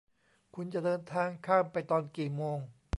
[0.55, 2.59] คุณจะเดินทางข้ามไปตอนกี่โมง